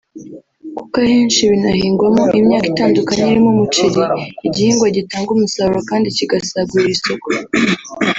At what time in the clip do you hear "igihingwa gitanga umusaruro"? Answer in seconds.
4.47-5.79